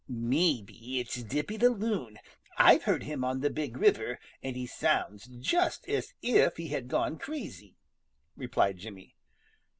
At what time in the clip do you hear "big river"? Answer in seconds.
3.51-4.19